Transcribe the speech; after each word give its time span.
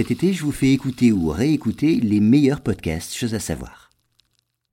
Cet 0.00 0.12
été, 0.12 0.32
je 0.32 0.44
vous 0.44 0.50
fais 0.50 0.72
écouter 0.72 1.12
ou 1.12 1.28
réécouter 1.28 2.00
les 2.00 2.20
meilleurs 2.20 2.62
podcasts, 2.62 3.14
choses 3.14 3.34
à 3.34 3.38
savoir. 3.38 3.90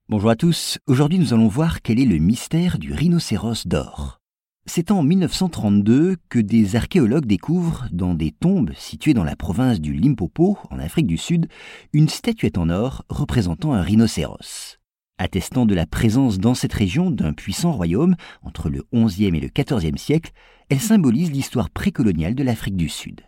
Bonjour 0.08 0.30
à 0.30 0.38
tous, 0.38 0.80
aujourd'hui 0.88 1.20
nous 1.20 1.34
allons 1.34 1.50
voir 1.50 1.82
quel 1.82 2.00
est 2.00 2.06
le 2.06 2.18
mystère 2.18 2.80
du 2.80 2.94
rhinocéros 2.94 3.68
d'or. 3.68 4.22
C'est 4.68 4.90
en 4.90 5.04
1932 5.04 6.16
que 6.30 6.40
des 6.40 6.78
archéologues 6.78 7.26
découvrent, 7.26 7.90
dans 7.92 8.14
des 8.14 8.32
tombes 8.32 8.72
situées 8.78 9.14
dans 9.14 9.26
la 9.26 9.36
province 9.36 9.82
du 9.82 9.92
Limpopo, 9.92 10.60
en 10.72 10.80
Afrique 10.80 11.08
du 11.08 11.18
Sud, 11.18 11.50
une 11.92 12.08
statuette 12.08 12.58
en 12.58 12.70
or 12.70 13.04
représentant 13.10 13.74
un 13.74 13.82
rhinocéros. 13.82 14.78
Attestant 15.18 15.66
de 15.66 15.76
la 15.76 15.88
présence 15.88 16.40
dans 16.40 16.54
cette 16.54 16.72
région 16.72 17.12
d'un 17.12 17.34
puissant 17.34 17.74
royaume 17.74 18.16
entre 18.44 18.70
le 18.70 18.86
XIe 18.94 19.26
et 19.26 19.42
le 19.42 19.50
XIVe 19.50 19.98
siècle, 19.98 20.32
elle 20.70 20.80
symbolise 20.80 21.32
l'histoire 21.32 21.70
précoloniale 21.70 22.34
de 22.34 22.44
l'Afrique 22.44 22.78
du 22.78 22.88
Sud. 22.88 23.24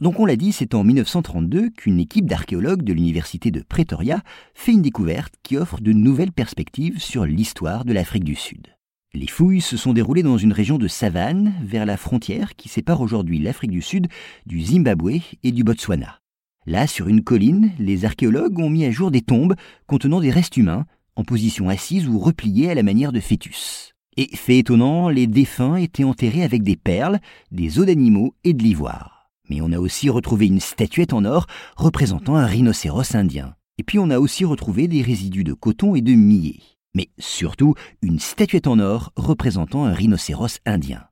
Donc 0.00 0.18
on 0.18 0.24
l'a 0.24 0.36
dit, 0.36 0.52
c'est 0.52 0.74
en 0.74 0.82
1932 0.82 1.68
qu'une 1.70 2.00
équipe 2.00 2.24
d'archéologues 2.24 2.82
de 2.82 2.94
l'université 2.94 3.50
de 3.50 3.60
Pretoria 3.60 4.22
fait 4.54 4.72
une 4.72 4.80
découverte 4.80 5.34
qui 5.42 5.58
offre 5.58 5.80
de 5.82 5.92
nouvelles 5.92 6.32
perspectives 6.32 6.98
sur 6.98 7.26
l'histoire 7.26 7.84
de 7.84 7.92
l'Afrique 7.92 8.24
du 8.24 8.34
Sud. 8.34 8.68
Les 9.12 9.26
fouilles 9.26 9.60
se 9.60 9.76
sont 9.76 9.92
déroulées 9.92 10.22
dans 10.22 10.38
une 10.38 10.54
région 10.54 10.78
de 10.78 10.88
savane, 10.88 11.52
vers 11.62 11.84
la 11.84 11.98
frontière 11.98 12.56
qui 12.56 12.70
sépare 12.70 13.02
aujourd'hui 13.02 13.38
l'Afrique 13.38 13.72
du 13.72 13.82
Sud 13.82 14.06
du 14.46 14.62
Zimbabwe 14.62 15.20
et 15.42 15.52
du 15.52 15.64
Botswana. 15.64 16.20
Là, 16.64 16.86
sur 16.86 17.08
une 17.08 17.22
colline, 17.22 17.72
les 17.78 18.06
archéologues 18.06 18.58
ont 18.58 18.70
mis 18.70 18.86
à 18.86 18.90
jour 18.90 19.10
des 19.10 19.22
tombes 19.22 19.54
contenant 19.86 20.20
des 20.20 20.30
restes 20.30 20.56
humains, 20.56 20.86
en 21.16 21.24
position 21.24 21.68
assise 21.68 22.08
ou 22.08 22.18
repliée 22.18 22.70
à 22.70 22.74
la 22.74 22.82
manière 22.82 23.12
de 23.12 23.20
fœtus. 23.20 23.92
Et 24.16 24.34
fait 24.34 24.58
étonnant, 24.58 25.10
les 25.10 25.26
défunts 25.26 25.76
étaient 25.76 26.04
enterrés 26.04 26.44
avec 26.44 26.62
des 26.62 26.76
perles, 26.76 27.18
des 27.50 27.78
os 27.78 27.86
d'animaux 27.86 28.34
et 28.44 28.54
de 28.54 28.62
l'ivoire. 28.62 29.19
Mais 29.50 29.60
on 29.60 29.72
a 29.72 29.78
aussi 29.78 30.08
retrouvé 30.08 30.46
une 30.46 30.60
statuette 30.60 31.12
en 31.12 31.24
or 31.24 31.46
représentant 31.76 32.36
un 32.36 32.46
rhinocéros 32.46 33.14
indien. 33.14 33.54
Et 33.78 33.82
puis 33.82 33.98
on 33.98 34.10
a 34.10 34.20
aussi 34.20 34.44
retrouvé 34.44 34.88
des 34.88 35.02
résidus 35.02 35.44
de 35.44 35.52
coton 35.52 35.94
et 35.94 36.00
de 36.00 36.12
millet. 36.12 36.60
Mais 36.94 37.08
surtout 37.18 37.74
une 38.00 38.20
statuette 38.20 38.68
en 38.68 38.78
or 38.78 39.12
représentant 39.16 39.84
un 39.84 39.92
rhinocéros 39.92 40.58
indien. 40.64 41.04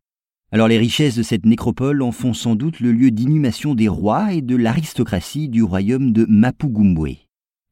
Alors 0.51 0.69
les 0.69 0.79
richesses 0.79 1.17
de 1.17 1.23
cette 1.23 1.45
nécropole 1.45 2.01
en 2.01 2.13
font 2.13 2.33
sans 2.33 2.55
doute 2.55 2.81
le 2.81 2.93
lieu 2.93 3.11
d'inhumation 3.11 3.75
des 3.75 3.89
rois 3.89 4.33
et 4.33 4.41
de 4.41 4.57
l'aristocratie 4.57 5.49
du 5.49 5.63
royaume 5.63 6.13
de 6.13 6.25
Mapugumbwe. 6.27 7.19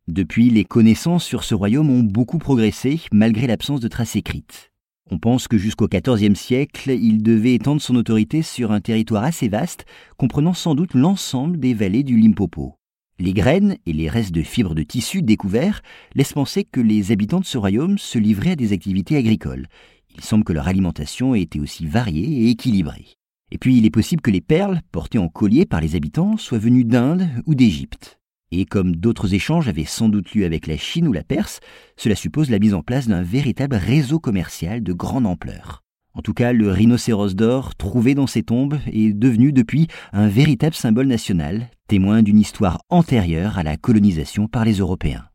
Depuis, 0.09 0.51
les 0.51 0.65
connaissances 0.65 1.25
sur 1.25 1.43
ce 1.43 1.55
royaume 1.55 1.91
ont 1.91 2.03
beaucoup 2.03 2.39
progressé 2.39 3.01
malgré 3.13 3.47
l'absence 3.47 3.81
de 3.81 3.89
traces 3.89 4.15
écrites. 4.15 4.73
On 5.09 5.19
pense 5.19 5.47
que 5.47 5.57
jusqu'au 5.57 5.87
XIVe 5.87 6.35
siècle, 6.35 6.91
il 6.91 7.23
devait 7.23 7.55
étendre 7.55 7.81
son 7.81 7.95
autorité 7.95 8.43
sur 8.43 8.73
un 8.73 8.81
territoire 8.81 9.23
assez 9.23 9.49
vaste, 9.49 9.85
comprenant 10.17 10.53
sans 10.53 10.75
doute 10.75 10.95
l'ensemble 10.95 11.61
des 11.61 11.75
vallées 11.75 12.03
du 12.03 12.17
Limpopo. 12.17 12.75
Les 13.19 13.33
graines 13.33 13.77
et 13.87 13.93
les 13.93 14.09
restes 14.09 14.33
de 14.33 14.43
fibres 14.43 14.75
de 14.75 14.83
tissu 14.83 15.23
découverts 15.23 15.81
laissent 16.15 16.33
penser 16.33 16.65
que 16.65 16.81
les 16.81 17.13
habitants 17.13 17.41
de 17.41 17.45
ce 17.45 17.57
royaume 17.57 17.99
se 17.99 18.19
livraient 18.19 18.51
à 18.51 18.57
des 18.57 18.73
activités 18.73 19.17
agricoles. 19.17 19.69
Il 20.15 20.23
semble 20.23 20.45
que 20.45 20.53
leur 20.53 20.67
alimentation 20.67 21.35
ait 21.35 21.43
été 21.43 21.61
aussi 21.61 21.87
variée 21.87 22.43
et 22.43 22.51
équilibrée. 22.51 23.07
Et 23.53 23.59
puis 23.59 23.79
il 23.79 23.87
est 23.87 23.91
possible 23.91 24.23
que 24.23 24.33
les 24.33 24.41
perles, 24.41 24.81
portées 24.91 25.19
en 25.19 25.29
collier 25.29 25.67
par 25.67 25.81
les 25.81 25.95
habitants, 25.95 26.37
soient 26.37 26.59
venues 26.59 26.85
d'Inde 26.85 27.29
ou 27.47 27.55
d'Égypte. 27.55 28.19
Et 28.59 28.65
comme 28.65 28.97
d'autres 28.97 29.35
échanges 29.35 29.69
avaient 29.69 29.85
sans 29.85 30.09
doute 30.09 30.35
lieu 30.35 30.47
avec 30.47 30.67
la 30.67 30.79
Chine 30.79 31.07
ou 31.07 31.13
la 31.13 31.23
Perse, 31.23 31.61
cela 31.99 32.15
suppose 32.15 32.49
la 32.49 32.59
mise 32.59 32.73
en 32.73 32.81
place 32.81 33.07
d'un 33.07 33.21
véritable 33.21 33.77
réseau 33.77 34.19
commercial 34.19 34.83
de 34.83 34.95
grande 34.95 35.27
ampleur. 35.27 35.83
En 36.15 36.23
tout 36.23 36.33
cas, 36.33 36.55
le 36.55 36.73
rhinocéros 36.73 37.35
d'or 37.35 37.75
trouvé 37.75 38.15
dans 38.15 38.27
ces 38.27 38.43
tombes 38.43 38.79
est 38.91 39.13
devenu 39.13 39.53
depuis 39.53 39.89
un 40.15 40.29
véritable 40.29 40.75
symbole 40.75 41.07
national, 41.07 41.69
témoin 41.87 42.23
d'une 42.23 42.39
histoire 42.39 42.81
antérieure 42.89 43.59
à 43.59 43.63
la 43.63 43.77
colonisation 43.77 44.49
par 44.49 44.65
les 44.65 44.79
Européens. 44.79 45.27